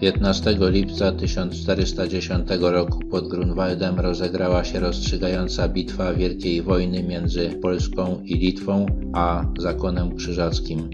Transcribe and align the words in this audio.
15 0.00 0.56
lipca 0.70 1.12
1410 1.12 2.48
roku 2.60 3.00
pod 3.10 3.28
Grunwaldem 3.28 4.00
rozegrała 4.00 4.64
się 4.64 4.80
rozstrzygająca 4.80 5.68
bitwa 5.68 6.14
Wielkiej 6.14 6.62
Wojny 6.62 7.02
między 7.02 7.50
Polską 7.62 8.20
i 8.24 8.34
Litwą 8.34 8.86
a 9.12 9.44
zakonem 9.58 10.16
krzyżackim. 10.16 10.90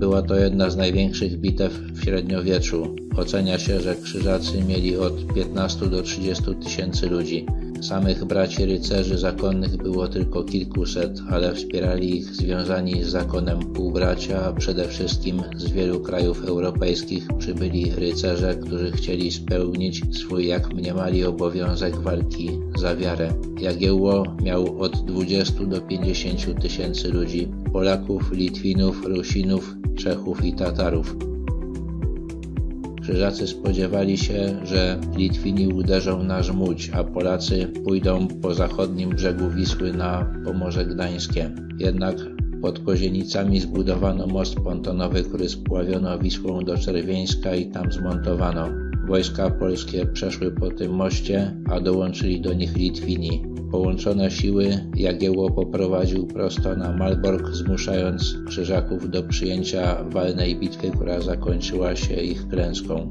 Była 0.00 0.22
to 0.22 0.36
jedna 0.36 0.70
z 0.70 0.76
największych 0.76 1.40
bitew 1.40 1.72
w 1.72 2.04
średniowieczu. 2.04 2.96
Ocenia 3.16 3.58
się, 3.58 3.80
że 3.80 3.96
krzyżacy 3.96 4.64
mieli 4.64 4.96
od 4.96 5.34
15 5.34 5.86
do 5.86 6.02
30 6.02 6.44
tysięcy 6.64 7.08
ludzi. 7.08 7.46
Samych 7.80 8.24
braci 8.24 8.64
rycerzy 8.66 9.18
zakonnych 9.18 9.76
było 9.76 10.08
tylko 10.08 10.44
kilkuset, 10.44 11.20
ale 11.30 11.54
wspierali 11.54 12.16
ich 12.16 12.24
związani 12.24 13.04
z 13.04 13.08
zakonem 13.08 13.58
półbracia, 13.58 14.44
a 14.44 14.52
przede 14.52 14.88
wszystkim 14.88 15.42
z 15.56 15.70
wielu 15.70 16.00
krajów 16.00 16.44
europejskich 16.44 17.28
przybyli 17.38 17.90
rycerze, 17.90 18.54
którzy 18.54 18.92
chcieli 18.92 19.32
spełnić 19.32 20.18
swój, 20.18 20.46
jak 20.46 20.74
mniemali, 20.74 21.24
obowiązek 21.24 21.96
walki 21.96 22.50
za 22.78 22.96
wiarę. 22.96 23.32
Jagiełło 23.60 24.24
miał 24.42 24.80
od 24.82 25.04
20 25.04 25.64
do 25.64 25.80
50 25.80 26.62
tysięcy 26.62 27.08
ludzi, 27.08 27.48
Polaków, 27.72 28.32
Litwinów, 28.32 29.06
Rusinów, 29.06 29.74
Czechów 29.96 30.44
i 30.44 30.52
Tatarów. 30.52 31.35
Krzyżacy 33.06 33.46
spodziewali 33.46 34.18
się, 34.18 34.56
że 34.64 35.00
Litwini 35.16 35.68
uderzą 35.68 36.22
na 36.22 36.42
Żmudź, 36.42 36.90
a 36.94 37.04
Polacy 37.04 37.72
pójdą 37.84 38.28
po 38.42 38.54
zachodnim 38.54 39.10
brzegu 39.10 39.50
Wisły 39.50 39.92
na 39.92 40.34
Pomorze 40.44 40.84
Gdańskie. 40.86 41.50
Jednak 41.78 42.16
pod 42.62 42.78
Kozienicami 42.78 43.60
zbudowano 43.60 44.26
most 44.26 44.54
pontonowy, 44.54 45.22
który 45.22 45.48
spławiono 45.48 46.18
Wisłą 46.18 46.64
do 46.64 46.78
Czerwieńska 46.78 47.54
i 47.54 47.66
tam 47.66 47.92
zmontowano. 47.92 48.68
Wojska 49.06 49.50
polskie 49.50 50.06
przeszły 50.06 50.50
po 50.50 50.70
tym 50.70 50.92
moście, 50.92 51.56
a 51.70 51.80
dołączyli 51.80 52.40
do 52.40 52.54
nich 52.54 52.76
Litwini. 52.76 53.42
Połączone 53.70 54.30
siły 54.30 54.68
Jagiełło 54.96 55.50
poprowadził 55.50 56.26
prosto 56.26 56.76
na 56.76 56.92
Malbork, 56.92 57.48
zmuszając 57.48 58.36
Krzyżaków 58.46 59.10
do 59.10 59.22
przyjęcia 59.22 60.04
walnej 60.04 60.56
bitwy, 60.56 60.90
która 60.90 61.20
zakończyła 61.20 61.96
się 61.96 62.14
ich 62.14 62.48
klęską. 62.48 63.08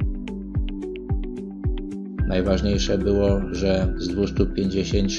Najważniejsze 2.28 2.98
było, 2.98 3.42
że 3.52 3.94
z 3.98 4.08
250 4.08 5.12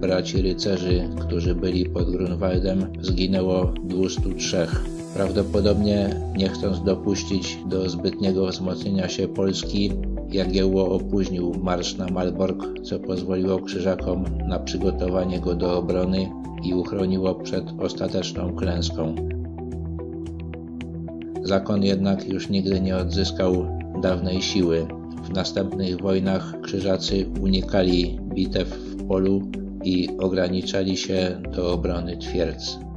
braci 0.00 0.42
rycerzy, 0.42 1.08
którzy 1.20 1.54
byli 1.54 1.86
pod 1.86 2.10
Grunwaldem, 2.10 2.86
zginęło 3.00 3.74
203. 3.84 4.66
Prawdopodobnie 5.14 6.10
nie 6.36 6.48
chcąc 6.48 6.82
dopuścić 6.82 7.58
do 7.66 7.90
zbytniego 7.90 8.46
wzmocnienia 8.46 9.08
się 9.08 9.28
Polski, 9.28 9.90
Jagiełło 10.32 10.90
opóźnił 10.90 11.54
marsz 11.62 11.96
na 11.96 12.06
Malbork, 12.06 12.80
co 12.82 12.98
pozwoliło 12.98 13.58
krzyżakom 13.58 14.24
na 14.48 14.58
przygotowanie 14.58 15.40
go 15.40 15.54
do 15.54 15.78
obrony 15.78 16.30
i 16.64 16.74
uchroniło 16.74 17.34
przed 17.34 17.64
ostateczną 17.78 18.52
klęską. 18.56 19.14
Zakon 21.42 21.82
jednak 21.82 22.28
już 22.28 22.48
nigdy 22.48 22.80
nie 22.80 22.96
odzyskał 22.96 23.66
dawnej 24.02 24.42
siły. 24.42 24.86
W 25.24 25.30
następnych 25.30 26.00
wojnach 26.00 26.60
krzyżacy 26.60 27.26
unikali 27.40 28.18
bitew 28.34 28.68
w 28.68 29.06
polu 29.06 29.42
i 29.84 30.08
ograniczali 30.18 30.96
się 30.96 31.42
do 31.56 31.72
obrony 31.72 32.16
twierdz. 32.16 32.89